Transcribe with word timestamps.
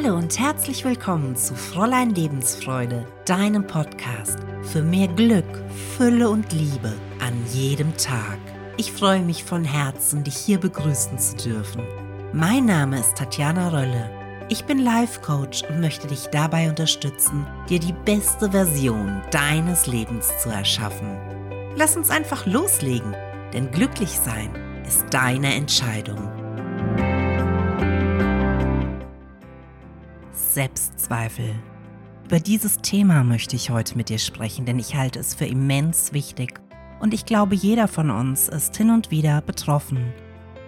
Hallo 0.00 0.14
und 0.14 0.38
herzlich 0.38 0.84
willkommen 0.84 1.34
zu 1.34 1.56
Fräulein 1.56 2.10
Lebensfreude, 2.10 3.04
deinem 3.24 3.66
Podcast 3.66 4.38
für 4.62 4.80
mehr 4.80 5.08
Glück, 5.08 5.44
Fülle 5.96 6.30
und 6.30 6.52
Liebe 6.52 6.92
an 7.18 7.34
jedem 7.52 7.96
Tag. 7.96 8.38
Ich 8.76 8.92
freue 8.92 9.22
mich 9.22 9.42
von 9.42 9.64
Herzen, 9.64 10.22
dich 10.22 10.36
hier 10.36 10.60
begrüßen 10.60 11.18
zu 11.18 11.36
dürfen. 11.38 11.82
Mein 12.32 12.66
Name 12.66 13.00
ist 13.00 13.16
Tatjana 13.16 13.70
Rölle. 13.70 14.08
Ich 14.48 14.64
bin 14.66 14.78
Life 14.78 15.20
Coach 15.20 15.64
und 15.68 15.80
möchte 15.80 16.06
dich 16.06 16.28
dabei 16.28 16.68
unterstützen, 16.68 17.44
dir 17.68 17.80
die 17.80 17.94
beste 18.04 18.52
Version 18.52 19.20
deines 19.32 19.88
Lebens 19.88 20.30
zu 20.40 20.48
erschaffen. 20.48 21.18
Lass 21.74 21.96
uns 21.96 22.08
einfach 22.08 22.46
loslegen, 22.46 23.16
denn 23.52 23.68
glücklich 23.72 24.10
sein 24.10 24.54
ist 24.86 25.06
deine 25.10 25.52
Entscheidung. 25.54 26.37
Selbstzweifel. 30.58 31.54
Über 32.24 32.40
dieses 32.40 32.78
Thema 32.78 33.22
möchte 33.22 33.54
ich 33.54 33.70
heute 33.70 33.96
mit 33.96 34.08
dir 34.08 34.18
sprechen, 34.18 34.66
denn 34.66 34.80
ich 34.80 34.96
halte 34.96 35.20
es 35.20 35.32
für 35.32 35.44
immens 35.44 36.12
wichtig 36.12 36.58
und 36.98 37.14
ich 37.14 37.26
glaube, 37.26 37.54
jeder 37.54 37.86
von 37.86 38.10
uns 38.10 38.48
ist 38.48 38.76
hin 38.76 38.90
und 38.90 39.12
wieder 39.12 39.40
betroffen. 39.40 40.12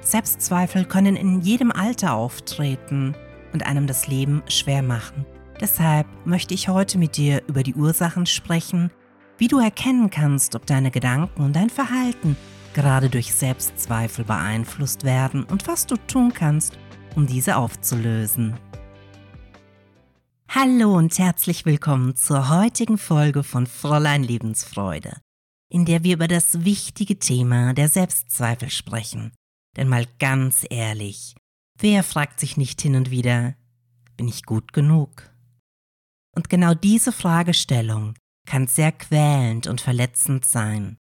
Selbstzweifel 0.01 0.85
können 0.85 1.17
in 1.17 1.41
jedem 1.41 1.73
Alter 1.73 2.15
auftreten 2.15 3.17
und 3.53 3.67
einem 3.67 3.89
das 3.89 4.07
Leben 4.07 4.45
schwer 4.47 4.85
machen. 4.85 5.27
Deshalb 5.61 6.07
möchte 6.25 6.55
ich 6.55 6.69
heute 6.69 6.97
mit 6.97 7.17
dir 7.17 7.43
über 7.49 7.65
die 7.65 7.75
Ursachen 7.75 8.27
sprechen, 8.27 8.93
wie 9.39 9.49
du 9.49 9.59
erkennen 9.59 10.09
kannst, 10.09 10.55
ob 10.55 10.67
deine 10.67 10.93
Gedanken 10.93 11.43
und 11.43 11.57
dein 11.57 11.69
Verhalten 11.69 12.37
gerade 12.75 13.11
durch 13.11 13.35
Selbstzweifel 13.35 14.25
beeinflusst 14.25 15.03
werden 15.03 15.43
und 15.43 15.67
was 15.67 15.85
du 15.87 15.97
tun 16.07 16.33
kannst, 16.33 16.79
um 17.17 17.27
diese 17.27 17.57
aufzulösen. 17.57 18.55
Hallo 20.53 20.97
und 20.97 21.17
herzlich 21.17 21.65
willkommen 21.65 22.17
zur 22.17 22.49
heutigen 22.49 22.99
Folge 22.99 23.45
von 23.45 23.69
Fräulein 23.69 24.25
Lebensfreude, 24.25 25.21
in 25.69 25.85
der 25.85 26.03
wir 26.03 26.15
über 26.15 26.27
das 26.27 26.65
wichtige 26.65 27.21
Thema 27.21 27.73
der 27.73 27.89
Selbstzweifel 27.89 28.69
sprechen. 28.69 29.31
Denn 29.77 29.89
mal 29.89 30.09
ganz 30.19 30.67
ehrlich, 30.69 31.37
wer 31.79 32.03
fragt 32.03 32.41
sich 32.41 32.57
nicht 32.57 32.83
hin 32.83 32.97
und 32.97 33.13
wieder, 33.13 33.55
bin 34.17 34.27
ich 34.27 34.45
gut 34.45 34.73
genug? 34.73 35.33
Und 36.35 36.51
genau 36.51 36.75
diese 36.75 37.13
Fragestellung 37.13 38.15
kann 38.45 38.67
sehr 38.67 38.91
quälend 38.91 39.69
und 39.69 39.81
verletzend 39.81 40.45
sein, 40.45 40.97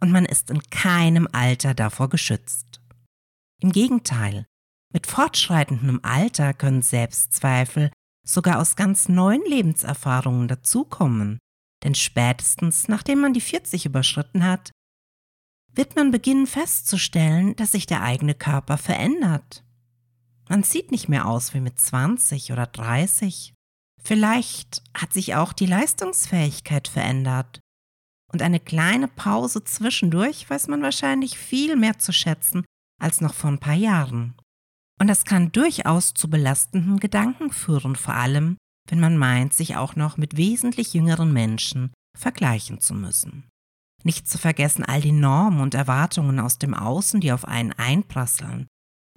und 0.00 0.12
man 0.12 0.26
ist 0.26 0.48
in 0.48 0.62
keinem 0.70 1.26
Alter 1.32 1.74
davor 1.74 2.08
geschützt. 2.08 2.80
Im 3.60 3.72
Gegenteil, 3.72 4.46
mit 4.94 5.08
fortschreitendem 5.08 5.98
Alter 6.04 6.54
können 6.54 6.82
Selbstzweifel 6.82 7.90
sogar 8.24 8.60
aus 8.60 8.76
ganz 8.76 9.08
neuen 9.08 9.42
Lebenserfahrungen 9.46 10.48
dazukommen. 10.48 11.38
Denn 11.82 11.94
spätestens 11.94 12.88
nachdem 12.88 13.20
man 13.20 13.34
die 13.34 13.40
40 13.40 13.86
überschritten 13.86 14.44
hat, 14.44 14.70
wird 15.74 15.96
man 15.96 16.10
beginnen 16.10 16.46
festzustellen, 16.46 17.56
dass 17.56 17.72
sich 17.72 17.86
der 17.86 18.02
eigene 18.02 18.34
Körper 18.34 18.78
verändert. 18.78 19.64
Man 20.48 20.62
sieht 20.62 20.90
nicht 20.90 21.08
mehr 21.08 21.26
aus 21.26 21.54
wie 21.54 21.60
mit 21.60 21.80
20 21.80 22.52
oder 22.52 22.66
30. 22.66 23.54
Vielleicht 24.02 24.82
hat 24.94 25.12
sich 25.12 25.34
auch 25.34 25.52
die 25.52 25.66
Leistungsfähigkeit 25.66 26.88
verändert. 26.88 27.60
Und 28.32 28.42
eine 28.42 28.60
kleine 28.60 29.08
Pause 29.08 29.64
zwischendurch 29.64 30.48
weiß 30.48 30.68
man 30.68 30.82
wahrscheinlich 30.82 31.38
viel 31.38 31.76
mehr 31.76 31.98
zu 31.98 32.12
schätzen 32.12 32.64
als 33.00 33.20
noch 33.20 33.34
vor 33.34 33.50
ein 33.50 33.58
paar 33.58 33.74
Jahren. 33.74 34.34
Und 35.02 35.08
das 35.08 35.24
kann 35.24 35.50
durchaus 35.50 36.14
zu 36.14 36.30
belastenden 36.30 37.00
Gedanken 37.00 37.50
führen, 37.50 37.96
vor 37.96 38.14
allem 38.14 38.56
wenn 38.88 39.00
man 39.00 39.18
meint, 39.18 39.52
sich 39.52 39.74
auch 39.74 39.96
noch 39.96 40.16
mit 40.16 40.36
wesentlich 40.36 40.94
jüngeren 40.94 41.32
Menschen 41.32 41.92
vergleichen 42.16 42.78
zu 42.78 42.94
müssen. 42.94 43.48
Nicht 44.04 44.28
zu 44.28 44.38
vergessen 44.38 44.84
all 44.84 45.00
die 45.00 45.10
Normen 45.10 45.58
und 45.58 45.74
Erwartungen 45.74 46.38
aus 46.38 46.58
dem 46.58 46.72
Außen, 46.72 47.20
die 47.20 47.32
auf 47.32 47.46
einen 47.46 47.72
einprasseln 47.72 48.68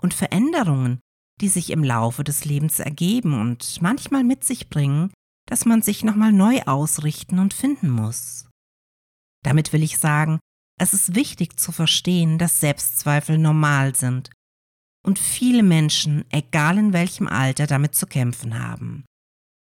und 0.02 0.16
Veränderungen, 0.16 1.02
die 1.40 1.50
sich 1.50 1.70
im 1.70 1.84
Laufe 1.84 2.24
des 2.24 2.46
Lebens 2.46 2.80
ergeben 2.80 3.40
und 3.40 3.80
manchmal 3.80 4.24
mit 4.24 4.44
sich 4.44 4.72
bringen, 4.72 5.14
dass 5.48 5.66
man 5.66 5.84
sich 5.84 6.04
nochmal 6.04 6.32
neu 6.32 6.64
ausrichten 6.64 7.38
und 7.38 7.54
finden 7.54 7.92
muss. 7.92 8.50
Damit 9.44 9.72
will 9.72 9.84
ich 9.84 10.00
sagen, 10.00 10.40
es 10.80 10.96
ist 10.96 11.14
wichtig 11.14 11.60
zu 11.60 11.72
verstehen, 11.72 12.40
dass 12.40 12.60
Selbstzweifel 12.60 13.38
normal 13.38 13.94
sind 13.94 14.32
und 15.06 15.20
viele 15.20 15.62
Menschen, 15.62 16.26
egal 16.32 16.78
in 16.78 16.92
welchem 16.92 17.28
Alter, 17.28 17.68
damit 17.68 17.94
zu 17.96 18.08
kämpfen 18.08 18.60
haben. 18.60 19.06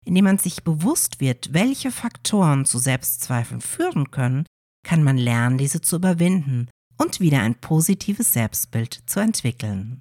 Indem 0.06 0.24
man 0.24 0.38
sich 0.38 0.64
bewusst 0.64 1.20
wird, 1.20 1.52
welche 1.52 1.90
Faktoren 1.90 2.64
zu 2.64 2.78
Selbstzweifeln 2.78 3.60
führen 3.60 4.10
können, 4.10 4.46
kann 4.86 5.02
man 5.02 5.18
lernen, 5.18 5.58
diese 5.58 5.82
zu 5.82 5.96
überwinden 5.96 6.70
und 6.96 7.20
wieder 7.20 7.42
ein 7.42 7.60
positives 7.60 8.32
Selbstbild 8.32 9.02
zu 9.04 9.20
entwickeln. 9.20 10.00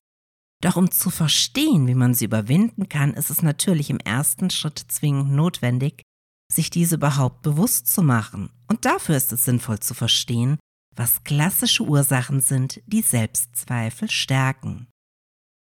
Doch 0.64 0.78
um 0.78 0.90
zu 0.90 1.10
verstehen, 1.10 1.88
wie 1.88 1.94
man 1.94 2.14
sie 2.14 2.26
überwinden 2.26 2.88
kann, 2.88 3.14
ist 3.14 3.30
es 3.30 3.42
natürlich 3.42 3.90
im 3.90 4.00
ersten 4.00 4.50
Schritt 4.50 4.80
zwingend 4.88 5.32
notwendig, 5.32 6.04
sich 6.52 6.70
diese 6.70 6.96
überhaupt 6.96 7.42
bewusst 7.42 7.88
zu 7.88 8.02
machen. 8.02 8.50
Und 8.68 8.86
dafür 8.86 9.18
ist 9.18 9.34
es 9.34 9.44
sinnvoll 9.44 9.80
zu 9.80 9.94
verstehen, 9.94 10.58
was 10.96 11.24
klassische 11.26 11.84
Ursachen 11.84 12.40
sind, 12.40 12.82
die 12.88 13.02
Selbstzweifel 13.02 14.10
stärken. 14.10 14.88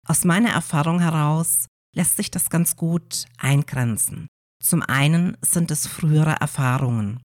Aus 0.09 0.25
meiner 0.25 0.49
Erfahrung 0.49 0.99
heraus 0.99 1.67
lässt 1.95 2.17
sich 2.17 2.31
das 2.31 2.49
ganz 2.49 2.75
gut 2.75 3.25
eingrenzen. 3.37 4.27
Zum 4.61 4.81
einen 4.81 5.37
sind 5.41 5.69
es 5.69 5.85
frühere 5.85 6.37
Erfahrungen. 6.41 7.21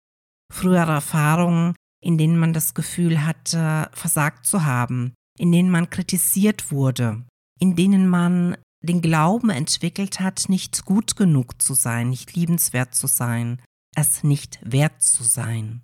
Frühere 0.52 0.92
Erfahrungen, 0.92 1.74
in 2.04 2.18
denen 2.18 2.38
man 2.38 2.52
das 2.52 2.74
Gefühl 2.74 3.24
hatte, 3.24 3.88
versagt 3.94 4.46
zu 4.46 4.66
haben, 4.66 5.14
in 5.38 5.50
denen 5.50 5.70
man 5.70 5.88
kritisiert 5.88 6.70
wurde, 6.70 7.24
in 7.58 7.74
denen 7.74 8.06
man 8.06 8.58
den 8.82 9.00
Glauben 9.00 9.48
entwickelt 9.48 10.20
hat, 10.20 10.50
nicht 10.50 10.84
gut 10.84 11.16
genug 11.16 11.62
zu 11.62 11.72
sein, 11.72 12.10
nicht 12.10 12.36
liebenswert 12.36 12.94
zu 12.94 13.06
sein, 13.06 13.62
es 13.96 14.22
nicht 14.22 14.58
wert 14.62 15.00
zu 15.00 15.24
sein. 15.24 15.80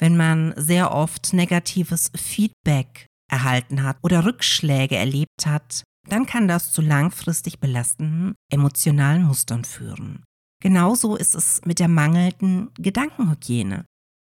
Wenn 0.00 0.16
man 0.16 0.54
sehr 0.56 0.90
oft 0.90 1.34
negatives 1.34 2.10
Feedback 2.16 3.06
erhalten 3.30 3.82
hat 3.82 3.98
oder 4.02 4.24
Rückschläge 4.24 4.96
erlebt 4.96 5.44
hat, 5.44 5.84
dann 6.08 6.26
kann 6.26 6.48
das 6.48 6.72
zu 6.72 6.82
langfristig 6.82 7.60
belastenden 7.60 8.34
emotionalen 8.50 9.24
Mustern 9.24 9.64
führen. 9.64 10.24
Genauso 10.60 11.16
ist 11.16 11.34
es 11.34 11.60
mit 11.64 11.78
der 11.78 11.88
mangelnden 11.88 12.70
Gedankenhygiene. 12.74 13.84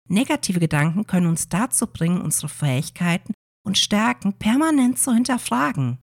Negative 0.10 0.60
Gedanken 0.60 1.06
können 1.08 1.28
uns 1.28 1.50
dazu 1.50 1.88
bringen, 1.88 2.22
unsere 2.22 2.50
Fähigkeiten 2.50 3.34
und 3.66 3.78
Stärken 3.78 4.34
permanent 4.34 5.00
zu 5.00 5.14
hinterfragen. 5.14 6.00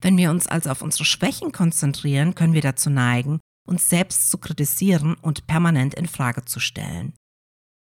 Wenn 0.00 0.16
wir 0.16 0.30
uns 0.30 0.46
also 0.46 0.70
auf 0.70 0.82
unsere 0.82 1.04
Schwächen 1.04 1.52
konzentrieren, 1.52 2.34
können 2.34 2.54
wir 2.54 2.62
dazu 2.62 2.90
neigen, 2.90 3.40
uns 3.66 3.88
selbst 3.88 4.30
zu 4.30 4.38
kritisieren 4.38 5.14
und 5.14 5.46
permanent 5.46 5.94
in 5.94 6.08
Frage 6.08 6.44
zu 6.44 6.58
stellen. 6.58 7.14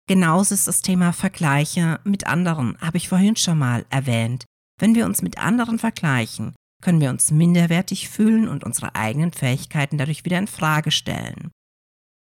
Genauso 0.07 0.53
ist 0.53 0.67
das 0.67 0.81
Thema 0.81 1.13
Vergleiche 1.13 1.99
mit 2.03 2.27
anderen, 2.27 2.77
habe 2.81 2.97
ich 2.97 3.07
vorhin 3.07 3.35
schon 3.35 3.57
mal 3.57 3.85
erwähnt. 3.89 4.45
Wenn 4.77 4.95
wir 4.95 5.05
uns 5.05 5.21
mit 5.21 5.37
anderen 5.37 5.79
vergleichen, 5.79 6.53
können 6.81 7.01
wir 7.01 7.09
uns 7.09 7.31
minderwertig 7.31 8.09
fühlen 8.09 8.47
und 8.47 8.63
unsere 8.63 8.95
eigenen 8.95 9.31
Fähigkeiten 9.31 9.97
dadurch 9.97 10.25
wieder 10.25 10.39
in 10.39 10.47
Frage 10.47 10.91
stellen. 10.91 11.51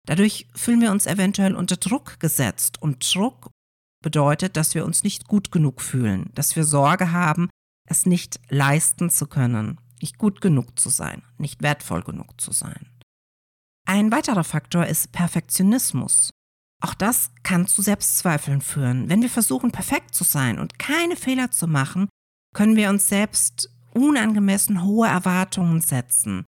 Dadurch 0.07 0.49
fühlen 0.55 0.81
wir 0.81 0.91
uns 0.91 1.07
eventuell 1.07 1.55
unter 1.55 1.77
Druck 1.77 2.21
gesetzt 2.21 2.81
und 2.81 3.15
Druck 3.15 3.51
bedeutet, 4.03 4.57
dass 4.57 4.75
wir 4.75 4.85
uns 4.85 5.05
nicht 5.05 5.29
gut 5.29 5.53
genug 5.53 5.81
fühlen, 5.81 6.31
dass 6.35 6.57
wir 6.57 6.65
Sorge 6.65 7.13
haben, 7.13 7.51
es 7.89 8.07
nicht 8.07 8.41
leisten 8.49 9.11
zu 9.11 9.27
können, 9.27 9.81
nicht 10.01 10.19
gut 10.19 10.41
genug 10.41 10.79
zu 10.79 10.89
sein, 10.89 11.23
nicht 11.39 11.63
wertvoll 11.63 12.03
genug 12.03 12.41
zu 12.41 12.53
sein. 12.53 12.89
Ein 13.87 14.13
weiterer 14.13 14.45
Faktor 14.45 14.87
ist 14.87 15.13
Perfektionismus. 15.13 16.31
Auch 16.83 16.95
das 16.95 17.31
kann 17.43 17.67
zu 17.67 17.83
Selbstzweifeln 17.83 18.63
führen. 18.63 19.09
Wenn 19.09 19.21
wir 19.21 19.29
versuchen, 19.29 19.71
perfekt 19.71 20.15
zu 20.15 20.25
sein 20.25 20.59
und 20.59 20.79
keine 20.79 21.17
Fehler 21.17 21.51
zu 21.51 21.67
machen, 21.67 22.09
können 22.55 22.77
wir 22.77 22.89
uns 22.89 23.09
selbst 23.09 23.70
unangemessen 23.95 24.85
hohe 24.85 25.09
Erwartungen 25.09 25.81
setzen 25.81 26.45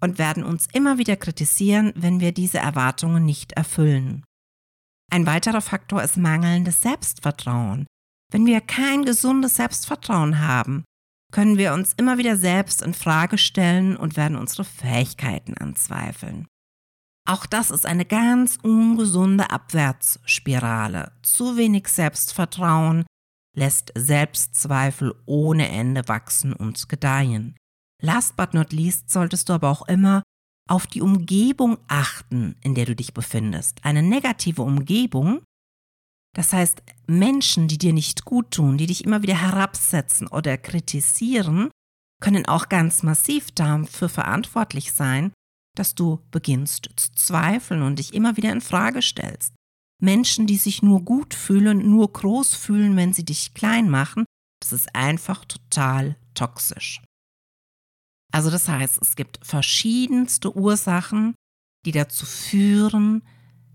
und 0.00 0.18
werden 0.18 0.44
uns 0.44 0.68
immer 0.72 0.98
wieder 0.98 1.16
kritisieren, 1.16 1.92
wenn 1.96 2.20
wir 2.20 2.32
diese 2.32 2.58
Erwartungen 2.58 3.24
nicht 3.24 3.52
erfüllen. 3.52 4.24
Ein 5.10 5.26
weiterer 5.26 5.60
Faktor 5.60 6.02
ist 6.02 6.16
mangelndes 6.16 6.80
Selbstvertrauen. 6.80 7.86
Wenn 8.32 8.46
wir 8.46 8.60
kein 8.60 9.04
gesundes 9.04 9.56
Selbstvertrauen 9.56 10.40
haben, 10.40 10.84
können 11.32 11.58
wir 11.58 11.72
uns 11.72 11.94
immer 11.96 12.18
wieder 12.18 12.36
selbst 12.36 12.82
in 12.82 12.94
Frage 12.94 13.38
stellen 13.38 13.96
und 13.96 14.16
werden 14.16 14.36
unsere 14.36 14.64
Fähigkeiten 14.64 15.56
anzweifeln. 15.56 16.46
Auch 17.26 17.46
das 17.46 17.70
ist 17.70 17.86
eine 17.86 18.04
ganz 18.04 18.58
ungesunde 18.62 19.50
Abwärtsspirale. 19.50 21.12
Zu 21.22 21.56
wenig 21.56 21.88
Selbstvertrauen 21.88 23.04
lässt 23.54 23.92
Selbstzweifel 23.94 25.14
ohne 25.26 25.68
Ende 25.68 26.08
wachsen 26.08 26.52
und 26.52 26.88
gedeihen. 26.88 27.56
Last 28.02 28.36
but 28.36 28.54
not 28.54 28.72
least 28.72 29.10
solltest 29.10 29.48
du 29.48 29.54
aber 29.54 29.70
auch 29.70 29.88
immer 29.88 30.22
auf 30.68 30.86
die 30.86 31.02
Umgebung 31.02 31.78
achten, 31.88 32.56
in 32.62 32.74
der 32.74 32.86
du 32.86 32.96
dich 32.96 33.14
befindest. 33.14 33.84
Eine 33.84 34.02
negative 34.02 34.62
Umgebung, 34.62 35.42
das 36.34 36.52
heißt 36.52 36.82
Menschen, 37.06 37.68
die 37.68 37.78
dir 37.78 37.92
nicht 37.92 38.24
gut 38.24 38.50
tun, 38.50 38.76
die 38.78 38.86
dich 38.86 39.04
immer 39.04 39.22
wieder 39.22 39.40
herabsetzen 39.40 40.26
oder 40.26 40.58
kritisieren, 40.58 41.70
können 42.20 42.46
auch 42.46 42.68
ganz 42.68 43.02
massiv 43.02 43.50
dafür 43.52 44.08
verantwortlich 44.08 44.92
sein, 44.92 45.32
dass 45.76 45.94
du 45.94 46.20
beginnst 46.30 46.88
zu 46.96 47.12
zweifeln 47.12 47.82
und 47.82 47.98
dich 47.98 48.14
immer 48.14 48.36
wieder 48.36 48.52
in 48.52 48.60
Frage 48.60 49.02
stellst. 49.02 49.52
Menschen, 50.04 50.46
die 50.46 50.56
sich 50.56 50.82
nur 50.82 51.02
gut 51.02 51.34
fühlen, 51.34 51.90
nur 51.90 52.12
groß 52.12 52.54
fühlen, 52.54 52.96
wenn 52.96 53.12
sie 53.12 53.24
dich 53.24 53.54
klein 53.54 53.88
machen, 53.88 54.24
das 54.60 54.72
ist 54.72 54.94
einfach 54.94 55.44
total 55.44 56.16
toxisch. 56.34 57.02
Also 58.32 58.50
das 58.50 58.68
heißt, 58.68 58.98
es 59.00 59.16
gibt 59.16 59.38
verschiedenste 59.42 60.56
Ursachen, 60.56 61.34
die 61.84 61.92
dazu 61.92 62.26
führen, 62.26 63.22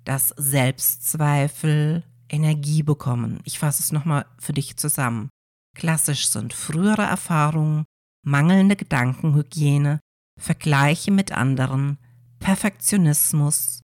dass 0.03 0.33
Selbstzweifel 0.37 2.03
Energie 2.29 2.83
bekommen. 2.83 3.39
Ich 3.43 3.59
fasse 3.59 3.81
es 3.81 3.91
nochmal 3.91 4.25
für 4.37 4.53
dich 4.53 4.77
zusammen. 4.77 5.29
Klassisch 5.75 6.27
sind 6.27 6.53
frühere 6.53 7.03
Erfahrungen, 7.03 7.85
mangelnde 8.25 8.75
Gedankenhygiene, 8.75 9.99
Vergleiche 10.39 11.11
mit 11.11 11.31
anderen, 11.31 11.97
Perfektionismus, 12.39 13.81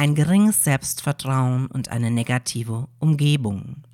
ein 0.00 0.14
geringes 0.14 0.64
Selbstvertrauen 0.64 1.66
und 1.66 1.90
eine 1.90 2.10
negative 2.10 2.88
Umgebung. 3.00 3.84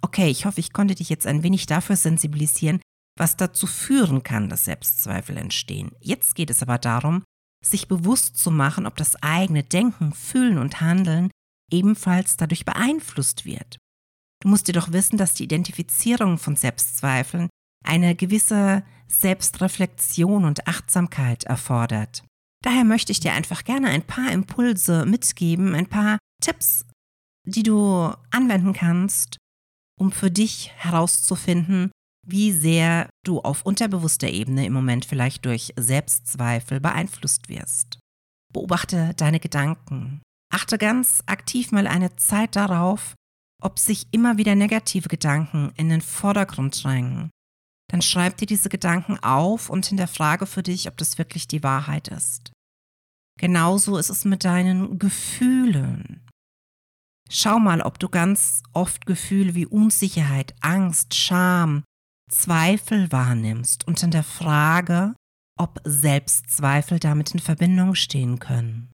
Okay, 0.00 0.30
ich 0.30 0.46
hoffe, 0.46 0.58
ich 0.58 0.72
konnte 0.72 0.94
dich 0.94 1.10
jetzt 1.10 1.26
ein 1.26 1.42
wenig 1.42 1.66
dafür 1.66 1.96
sensibilisieren, 1.96 2.80
was 3.18 3.36
dazu 3.36 3.66
führen 3.66 4.22
kann, 4.22 4.48
dass 4.48 4.64
Selbstzweifel 4.64 5.36
entstehen. 5.36 5.90
Jetzt 6.00 6.34
geht 6.34 6.48
es 6.48 6.62
aber 6.62 6.78
darum, 6.78 7.22
sich 7.62 7.88
bewusst 7.88 8.38
zu 8.38 8.50
machen, 8.50 8.86
ob 8.86 8.96
das 8.96 9.22
eigene 9.22 9.62
Denken, 9.62 10.14
Fühlen 10.14 10.56
und 10.56 10.80
Handeln 10.80 11.30
ebenfalls 11.70 12.38
dadurch 12.38 12.64
beeinflusst 12.64 13.44
wird. 13.44 13.76
Du 14.42 14.48
musst 14.48 14.66
dir 14.66 14.72
doch 14.72 14.92
wissen, 14.92 15.18
dass 15.18 15.34
die 15.34 15.44
Identifizierung 15.44 16.38
von 16.38 16.56
Selbstzweifeln 16.56 17.50
eine 17.84 18.14
gewisse 18.14 18.82
Selbstreflexion 19.08 20.46
und 20.46 20.66
Achtsamkeit 20.66 21.44
erfordert. 21.44 22.24
Daher 22.62 22.84
möchte 22.84 23.12
ich 23.12 23.20
dir 23.20 23.32
einfach 23.32 23.64
gerne 23.64 23.88
ein 23.88 24.02
paar 24.02 24.30
Impulse 24.32 25.06
mitgeben, 25.06 25.74
ein 25.74 25.86
paar 25.86 26.18
Tipps, 26.42 26.84
die 27.46 27.62
du 27.62 28.12
anwenden 28.30 28.74
kannst, 28.74 29.38
um 29.98 30.12
für 30.12 30.30
dich 30.30 30.70
herauszufinden, 30.76 31.90
wie 32.26 32.52
sehr 32.52 33.08
du 33.24 33.40
auf 33.40 33.64
unterbewusster 33.64 34.28
Ebene 34.28 34.66
im 34.66 34.72
Moment 34.72 35.06
vielleicht 35.06 35.44
durch 35.46 35.72
Selbstzweifel 35.76 36.80
beeinflusst 36.80 37.48
wirst. 37.48 37.98
Beobachte 38.52 39.14
deine 39.16 39.40
Gedanken. 39.40 40.20
Achte 40.52 40.78
ganz 40.78 41.22
aktiv 41.26 41.72
mal 41.72 41.86
eine 41.86 42.16
Zeit 42.16 42.56
darauf, 42.56 43.14
ob 43.62 43.78
sich 43.78 44.06
immer 44.10 44.36
wieder 44.36 44.54
negative 44.54 45.08
Gedanken 45.08 45.72
in 45.76 45.88
den 45.88 46.00
Vordergrund 46.00 46.82
drängen. 46.82 47.30
Dann 47.90 48.02
schreib 48.02 48.36
dir 48.36 48.46
diese 48.46 48.68
Gedanken 48.68 49.18
auf 49.18 49.68
und 49.68 49.84
hinterfrage 49.86 50.46
für 50.46 50.62
dich, 50.62 50.86
ob 50.86 50.96
das 50.96 51.18
wirklich 51.18 51.48
die 51.48 51.64
Wahrheit 51.64 52.08
ist. 52.08 52.52
Genauso 53.36 53.96
ist 53.96 54.10
es 54.10 54.24
mit 54.24 54.44
deinen 54.44 54.98
Gefühlen. 54.98 56.24
Schau 57.28 57.58
mal, 57.58 57.80
ob 57.80 57.98
du 57.98 58.08
ganz 58.08 58.62
oft 58.72 59.06
Gefühle 59.06 59.54
wie 59.54 59.66
Unsicherheit, 59.66 60.54
Angst, 60.60 61.14
Scham, 61.14 61.82
Zweifel 62.30 63.10
wahrnimmst 63.10 63.86
und 63.88 64.02
in 64.02 64.10
der 64.12 64.24
Frage, 64.24 65.14
ob 65.58 65.80
Selbstzweifel 65.84 67.00
damit 67.00 67.32
in 67.32 67.40
Verbindung 67.40 67.94
stehen 67.94 68.38
können. 68.38 68.92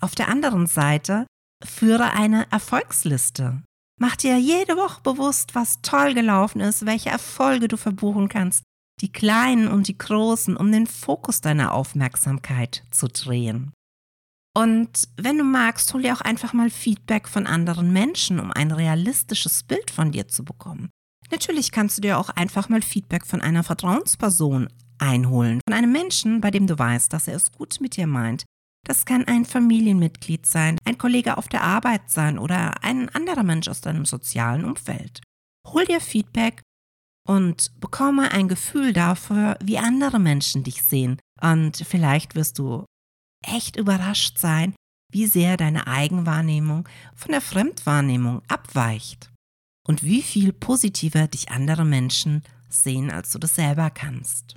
Auf 0.00 0.14
der 0.14 0.28
anderen 0.28 0.66
Seite 0.66 1.26
führe 1.64 2.12
eine 2.12 2.50
Erfolgsliste. 2.52 3.62
Mach 3.98 4.16
dir 4.16 4.38
jede 4.38 4.76
Woche 4.76 5.00
bewusst, 5.02 5.54
was 5.54 5.80
toll 5.80 6.12
gelaufen 6.14 6.60
ist, 6.60 6.84
welche 6.84 7.08
Erfolge 7.08 7.66
du 7.66 7.76
verbuchen 7.76 8.28
kannst, 8.28 8.62
die 9.00 9.10
kleinen 9.10 9.68
und 9.68 9.88
die 9.88 9.96
großen, 9.96 10.56
um 10.56 10.70
den 10.70 10.86
Fokus 10.86 11.40
deiner 11.40 11.72
Aufmerksamkeit 11.72 12.84
zu 12.90 13.08
drehen. 13.08 13.72
Und 14.54 15.08
wenn 15.16 15.38
du 15.38 15.44
magst, 15.44 15.92
hol 15.92 16.02
dir 16.02 16.14
auch 16.14 16.22
einfach 16.22 16.52
mal 16.52 16.70
Feedback 16.70 17.28
von 17.28 17.46
anderen 17.46 17.92
Menschen, 17.92 18.40
um 18.40 18.50
ein 18.52 18.70
realistisches 18.70 19.62
Bild 19.62 19.90
von 19.90 20.12
dir 20.12 20.28
zu 20.28 20.44
bekommen. 20.44 20.90
Natürlich 21.30 21.72
kannst 21.72 21.98
du 21.98 22.02
dir 22.02 22.18
auch 22.18 22.30
einfach 22.30 22.68
mal 22.68 22.82
Feedback 22.82 23.26
von 23.26 23.40
einer 23.42 23.64
Vertrauensperson 23.64 24.68
einholen, 24.98 25.60
von 25.68 25.76
einem 25.76 25.92
Menschen, 25.92 26.40
bei 26.40 26.50
dem 26.50 26.66
du 26.66 26.78
weißt, 26.78 27.12
dass 27.12 27.28
er 27.28 27.36
es 27.36 27.52
gut 27.52 27.78
mit 27.80 27.96
dir 27.96 28.06
meint. 28.06 28.44
Das 28.86 29.04
kann 29.04 29.24
ein 29.24 29.44
Familienmitglied 29.44 30.46
sein, 30.46 30.78
ein 30.84 30.96
Kollege 30.96 31.38
auf 31.38 31.48
der 31.48 31.62
Arbeit 31.62 32.08
sein 32.08 32.38
oder 32.38 32.84
ein 32.84 33.08
anderer 33.08 33.42
Mensch 33.42 33.66
aus 33.68 33.80
deinem 33.80 34.04
sozialen 34.04 34.64
Umfeld. 34.64 35.20
Hol 35.66 35.84
dir 35.84 36.00
Feedback 36.00 36.62
und 37.26 37.72
bekomme 37.80 38.30
ein 38.30 38.46
Gefühl 38.46 38.92
dafür, 38.92 39.58
wie 39.60 39.78
andere 39.78 40.20
Menschen 40.20 40.62
dich 40.62 40.84
sehen. 40.84 41.18
Und 41.40 41.76
vielleicht 41.76 42.36
wirst 42.36 42.60
du 42.60 42.84
echt 43.44 43.76
überrascht 43.76 44.38
sein, 44.38 44.74
wie 45.12 45.26
sehr 45.26 45.56
deine 45.56 45.86
Eigenwahrnehmung 45.86 46.88
von 47.14 47.32
der 47.32 47.40
Fremdwahrnehmung 47.40 48.42
abweicht 48.48 49.30
und 49.86 50.02
wie 50.02 50.22
viel 50.22 50.52
positiver 50.52 51.26
dich 51.26 51.50
andere 51.50 51.84
Menschen 51.84 52.42
sehen, 52.68 53.10
als 53.10 53.32
du 53.32 53.38
das 53.38 53.54
selber 53.54 53.90
kannst. 53.90 54.55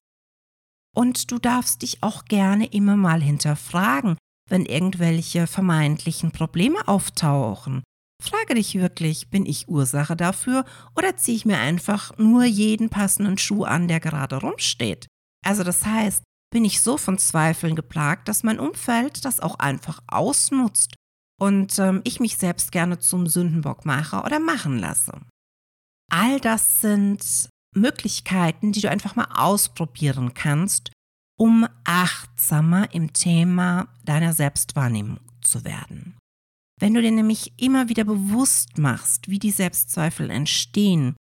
Und 1.00 1.32
du 1.32 1.40
darfst 1.40 1.82
dich 1.82 2.04
auch 2.04 2.26
gerne 2.26 2.66
immer 2.66 2.98
mal 2.98 3.22
hinterfragen, 3.22 4.18
wenn 4.50 4.66
irgendwelche 4.66 5.48
vermeintlichen 5.48 6.32
Probleme 6.32 6.90
auftauchen. 6.90 7.84
Frage 8.22 8.56
dich 8.56 8.76
wirklich, 8.76 9.30
bin 9.30 9.46
ich 9.46 9.70
Ursache 9.70 10.18
dafür 10.18 10.66
oder 10.98 11.16
ziehe 11.16 11.38
ich 11.38 11.46
mir 11.46 11.58
einfach 11.58 12.18
nur 12.18 12.44
jeden 12.44 12.90
passenden 12.90 13.38
Schuh 13.38 13.64
an, 13.64 13.88
der 13.88 14.02
gerade 14.02 14.42
rumsteht? 14.42 15.08
Also 15.42 15.64
das 15.64 15.86
heißt, 15.86 16.22
bin 16.52 16.66
ich 16.66 16.82
so 16.82 16.98
von 16.98 17.18
Zweifeln 17.18 17.78
geplagt, 17.78 18.28
dass 18.28 18.44
mein 18.44 18.60
Umfeld 18.60 19.24
das 19.24 19.40
auch 19.40 19.56
einfach 19.56 20.02
ausnutzt 20.08 20.96
und 21.40 21.80
ähm, 21.80 22.02
ich 22.04 22.20
mich 22.20 22.36
selbst 22.36 22.74
gerne 22.74 23.00
zum 23.00 23.26
Sündenbock 23.26 23.86
mache 23.86 24.22
oder 24.24 24.40
machen 24.42 24.78
lasse. 24.78 25.14
All 26.12 26.42
das 26.42 26.82
sind 26.82 27.50
Möglichkeiten, 27.76 28.72
die 28.72 28.82
du 28.82 28.90
einfach 28.90 29.16
mal 29.16 29.28
ausprobieren 29.34 30.34
kannst, 30.34 30.92
um 31.38 31.68
achtsamer 31.86 32.94
im 32.94 33.14
Thema 33.14 33.88
deiner 34.04 34.34
Selbstwahrnehmung 34.34 35.20
zu 35.42 35.64
werden. 35.64 36.18
Wenn 36.80 36.94
du 36.94 37.02
dir 37.02 37.12
nämlich 37.12 37.54
immer 37.58 37.90
wieder 37.90 38.04
bewusst 38.04 38.78
machst, 38.78 39.30
wie 39.30 39.40
die 39.40 39.52
Selbstzweifel 39.52 40.30
entstehen, 40.30 41.16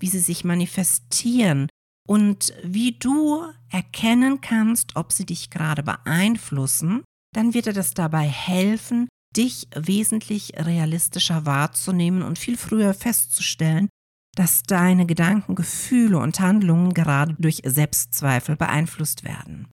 wie 0.00 0.08
sie 0.08 0.18
sich 0.18 0.44
manifestieren 0.44 1.68
und 2.06 2.52
wie 2.62 2.92
du 2.92 3.44
erkennen 3.70 4.40
kannst, 4.40 4.96
ob 4.96 5.12
sie 5.12 5.26
dich 5.26 5.50
gerade 5.50 5.82
beeinflussen, 5.82 7.02
dann 7.34 7.54
wird 7.54 7.66
dir 7.66 7.72
das 7.72 7.94
dabei 7.94 8.26
helfen, 8.28 9.08
dich 9.36 9.68
wesentlich 9.74 10.54
realistischer 10.56 11.46
wahrzunehmen 11.46 12.22
und 12.22 12.38
viel 12.38 12.56
früher 12.56 12.94
festzustellen, 12.94 13.88
dass 14.36 14.62
deine 14.62 15.06
Gedanken, 15.06 15.54
Gefühle 15.54 16.18
und 16.18 16.38
Handlungen 16.38 16.94
gerade 16.94 17.34
durch 17.38 17.62
Selbstzweifel 17.64 18.54
beeinflusst 18.54 19.24
werden. 19.24 19.66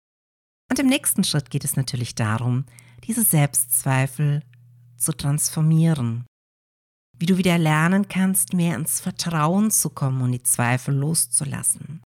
Und 0.71 0.79
im 0.79 0.87
nächsten 0.87 1.25
Schritt 1.25 1.51
geht 1.51 1.65
es 1.65 1.77
natürlich 1.77 2.15
darum, 2.15 2.65
diese 3.05 3.25
Selbstzweifel 3.25 4.43
zu 4.97 5.13
transformieren. 5.13 6.25
Wie 7.19 7.27
du 7.27 7.37
wieder 7.37 7.59
lernen 7.59 8.09
kannst, 8.09 8.55
mehr 8.55 8.77
ins 8.77 9.01
Vertrauen 9.01 9.71
zu 9.71 9.91
kommen 9.91 10.23
und 10.23 10.33
die 10.33 10.43
Zweifel 10.43 10.95
loszulassen. 10.95 12.03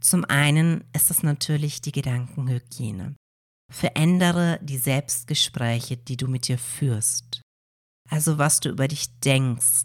Zum 0.00 0.24
einen 0.24 0.84
ist 0.94 1.10
es 1.10 1.22
natürlich 1.22 1.82
die 1.82 1.92
Gedankenhygiene. 1.92 3.16
Verändere 3.70 4.58
die 4.62 4.78
Selbstgespräche, 4.78 5.96
die 5.96 6.16
du 6.16 6.26
mit 6.26 6.48
dir 6.48 6.58
führst. 6.58 7.42
Also 8.08 8.38
was 8.38 8.60
du 8.60 8.70
über 8.70 8.88
dich 8.88 9.18
denkst, 9.20 9.84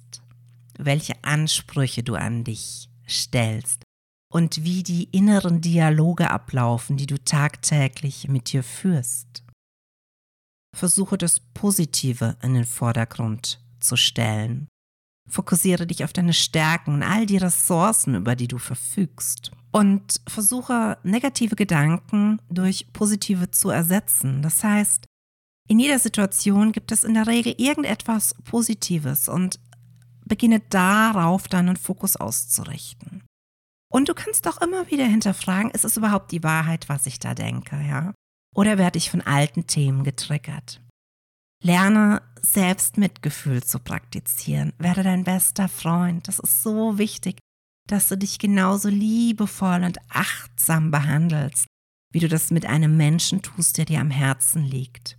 welche 0.78 1.24
Ansprüche 1.24 2.04
du 2.04 2.16
an 2.16 2.44
dich 2.44 2.90
stellst 3.08 3.84
und 4.32 4.64
wie 4.64 4.84
die 4.84 5.06
inneren 5.12 5.62
Dialoge 5.62 6.30
ablaufen, 6.30 6.98
die 6.98 7.08
du 7.08 7.18
tagtäglich 7.18 8.28
mit 8.28 8.52
dir 8.52 8.64
führst. 8.64 9.44
Versuche 10.76 11.18
das 11.18 11.40
Positive 11.40 12.36
in 12.42 12.54
den 12.54 12.66
Vordergrund 12.66 13.62
zu 13.80 13.96
stellen. 13.96 14.68
Fokussiere 15.28 15.88
dich 15.88 16.04
auf 16.04 16.14
deine 16.14 16.34
Stärken 16.34 16.96
und 16.96 17.04
all 17.04 17.26
die 17.26 17.38
Ressourcen, 17.38 18.16
über 18.16 18.36
die 18.36 18.48
du 18.48 18.58
verfügst 18.58 19.52
und 19.72 20.22
versuche 20.28 20.98
negative 21.04 21.56
Gedanken 21.56 22.40
durch 22.50 22.92
positive 22.94 23.52
zu 23.52 23.70
ersetzen. 23.70 24.42
Das 24.42 24.64
heißt, 24.64 25.06
in 25.68 25.80
jeder 25.80 25.98
Situation 25.98 26.72
gibt 26.72 26.92
es 26.92 27.04
in 27.04 27.16
der 27.16 27.26
Regel 27.26 27.56
irgendetwas 27.58 28.36
Positives 28.44 29.28
und 29.28 29.60
beginne 30.26 30.60
darauf 30.60 31.48
deinen 31.48 31.78
Fokus 31.78 32.16
auszurichten. 32.16 33.24
Und 33.92 34.10
du 34.10 34.14
kannst 34.14 34.48
auch 34.48 34.62
immer 34.62 34.90
wieder 34.92 35.06
hinterfragen, 35.06 35.72
ist 35.72 35.86
es 35.86 35.98
überhaupt 35.98 36.32
die 36.32 36.44
Wahrheit, 36.44 36.90
was 36.90 37.06
ich 37.06 37.20
da 37.20 37.34
denke, 37.34 37.78
ja? 37.88 38.14
Oder 38.56 38.78
werde 38.78 38.98
ich 38.98 39.10
von 39.10 39.22
alten 39.22 39.68
Themen 39.68 40.04
getriggert? 40.04 40.82
Lerne 41.64 42.22
Selbstmitgefühl 42.42 43.64
zu 43.64 43.80
praktizieren. 43.80 44.74
Werde 44.78 45.04
dein 45.04 45.24
bester 45.24 45.68
Freund. 45.68 46.28
Das 46.28 46.40
ist 46.40 46.64
so 46.64 46.98
wichtig, 46.98 47.40
dass 47.88 48.08
du 48.08 48.18
dich 48.18 48.40
genauso 48.40 48.90
liebevoll 48.90 49.84
und 49.84 49.98
achtsam 50.10 50.92
behandelst, 50.92 51.66
wie 52.12 52.20
du 52.20 52.28
das 52.28 52.52
mit 52.52 52.66
einem 52.66 52.98
Menschen 52.98 53.42
tust, 53.42 53.78
der 53.78 53.86
dir 53.86 54.00
am 54.00 54.12
Herzen 54.12 54.64
liegt. 54.64 55.18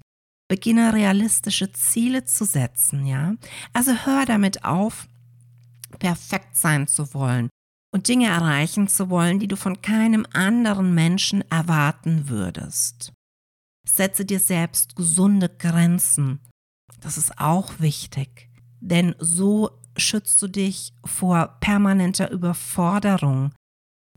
Beginne 0.48 0.92
realistische 0.92 1.72
Ziele 1.72 2.24
zu 2.24 2.44
setzen, 2.44 3.04
ja? 3.04 3.34
Also 3.72 3.92
hör 3.92 4.24
damit 4.26 4.64
auf, 4.64 5.08
perfekt 5.98 6.56
sein 6.56 6.86
zu 6.86 7.14
wollen 7.14 7.48
und 7.92 8.08
Dinge 8.08 8.26
erreichen 8.26 8.88
zu 8.88 9.10
wollen, 9.10 9.38
die 9.38 9.48
du 9.48 9.56
von 9.56 9.80
keinem 9.80 10.26
anderen 10.32 10.94
Menschen 10.94 11.42
erwarten 11.50 12.28
würdest. 12.28 13.12
Setze 13.88 14.24
dir 14.24 14.40
selbst 14.40 14.96
gesunde 14.96 15.48
Grenzen. 15.48 16.40
Das 17.00 17.16
ist 17.16 17.38
auch 17.38 17.80
wichtig, 17.80 18.48
denn 18.80 19.14
so 19.18 19.70
schützt 19.96 20.40
du 20.42 20.48
dich 20.48 20.92
vor 21.04 21.56
permanenter 21.60 22.30
Überforderung. 22.30 23.52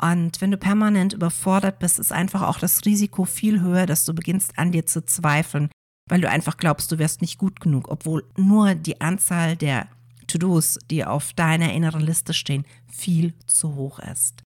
Und 0.01 0.41
wenn 0.41 0.51
du 0.51 0.57
permanent 0.57 1.13
überfordert 1.13 1.79
bist, 1.79 1.99
ist 1.99 2.11
einfach 2.11 2.41
auch 2.41 2.59
das 2.59 2.85
Risiko 2.85 3.25
viel 3.25 3.61
höher, 3.61 3.85
dass 3.85 4.05
du 4.05 4.13
beginnst 4.13 4.57
an 4.57 4.71
dir 4.71 4.85
zu 4.85 5.05
zweifeln, 5.05 5.69
weil 6.09 6.21
du 6.21 6.29
einfach 6.29 6.57
glaubst, 6.57 6.91
du 6.91 6.97
wärst 6.97 7.21
nicht 7.21 7.37
gut 7.37 7.59
genug, 7.61 7.87
obwohl 7.89 8.25
nur 8.35 8.75
die 8.75 8.99
Anzahl 8.99 9.55
der 9.55 9.87
To-Dos, 10.27 10.79
die 10.89 11.05
auf 11.05 11.33
deiner 11.33 11.73
inneren 11.73 12.01
Liste 12.01 12.33
stehen, 12.33 12.65
viel 12.91 13.33
zu 13.47 13.75
hoch 13.75 13.99
ist. 13.99 14.43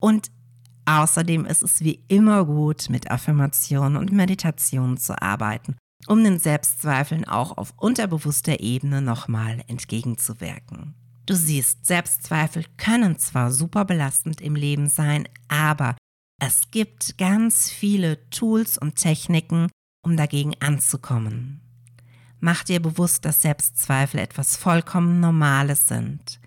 Und 0.00 0.30
außerdem 0.84 1.44
ist 1.44 1.62
es 1.62 1.82
wie 1.82 2.02
immer 2.08 2.44
gut, 2.44 2.90
mit 2.90 3.10
Affirmationen 3.10 3.96
und 3.96 4.12
Meditationen 4.12 4.96
zu 4.96 5.20
arbeiten, 5.20 5.76
um 6.06 6.24
den 6.24 6.38
Selbstzweifeln 6.38 7.24
auch 7.24 7.56
auf 7.56 7.74
unterbewusster 7.76 8.60
Ebene 8.60 9.00
nochmal 9.00 9.62
entgegenzuwirken. 9.68 10.94
Du 11.24 11.34
siehst, 11.34 11.86
Selbstzweifel 11.86 12.64
können 12.76 13.16
zwar 13.18 13.52
super 13.52 13.84
belastend 13.84 14.40
im 14.40 14.56
Leben 14.56 14.88
sein, 14.88 15.28
aber 15.46 15.96
es 16.40 16.72
gibt 16.72 17.16
ganz 17.18 17.70
viele 17.70 18.28
Tools 18.30 18.76
und 18.76 18.96
Techniken, 18.96 19.68
um 20.04 20.16
dagegen 20.16 20.54
anzukommen. 20.60 21.60
Mach 22.40 22.64
dir 22.64 22.80
bewusst, 22.80 23.24
dass 23.24 23.42
Selbstzweifel 23.42 24.20
etwas 24.20 24.56
vollkommen 24.56 25.20
Normales 25.20 25.86
sind. 25.86 26.40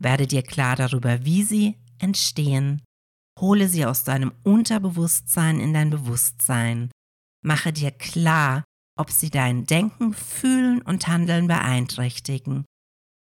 Werde 0.00 0.26
dir 0.26 0.42
klar 0.42 0.76
darüber, 0.76 1.24
wie 1.24 1.42
sie 1.42 1.76
entstehen. 1.98 2.82
Hole 3.40 3.68
sie 3.68 3.84
aus 3.84 4.04
deinem 4.04 4.32
Unterbewusstsein 4.44 5.58
in 5.58 5.72
dein 5.72 5.90
Bewusstsein. 5.90 6.90
Mache 7.44 7.72
dir 7.72 7.90
klar, 7.90 8.62
ob 8.96 9.10
sie 9.10 9.30
dein 9.30 9.64
Denken, 9.64 10.14
Fühlen 10.14 10.82
und 10.82 11.08
Handeln 11.08 11.48
beeinträchtigen. 11.48 12.64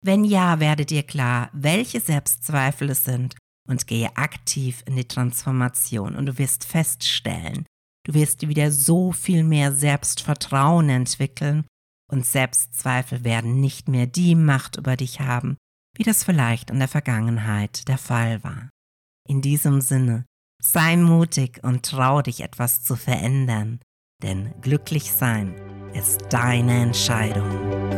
Wenn 0.04 0.24
ja, 0.24 0.60
werde 0.60 0.86
dir 0.86 1.02
klar, 1.02 1.50
welche 1.52 2.00
Selbstzweifel 2.00 2.90
es 2.90 3.04
sind 3.04 3.36
und 3.68 3.86
gehe 3.86 4.16
aktiv 4.16 4.82
in 4.86 4.96
die 4.96 5.06
Transformation 5.06 6.16
und 6.16 6.26
du 6.26 6.38
wirst 6.38 6.64
feststellen, 6.64 7.66
du 8.08 8.14
wirst 8.14 8.48
wieder 8.48 8.72
so 8.72 9.12
viel 9.12 9.44
mehr 9.44 9.72
Selbstvertrauen 9.72 10.88
entwickeln 10.88 11.66
und 12.10 12.24
Selbstzweifel 12.24 13.22
werden 13.22 13.60
nicht 13.60 13.88
mehr 13.88 14.06
die 14.06 14.34
Macht 14.34 14.76
über 14.78 14.96
dich 14.96 15.20
haben, 15.20 15.58
wie 15.94 16.04
das 16.04 16.24
vielleicht 16.24 16.70
in 16.70 16.78
der 16.78 16.88
Vergangenheit 16.88 17.86
der 17.86 17.98
Fall 17.98 18.42
war. 18.42 18.70
In 19.28 19.42
diesem 19.42 19.82
Sinne, 19.82 20.24
sei 20.62 20.96
mutig 20.96 21.60
und 21.62 21.84
trau 21.84 22.22
dich 22.22 22.40
etwas 22.40 22.82
zu 22.82 22.96
verändern, 22.96 23.78
denn 24.22 24.54
glücklich 24.62 25.12
sein 25.12 25.54
ist 25.92 26.22
deine 26.30 26.82
Entscheidung. 26.82 27.97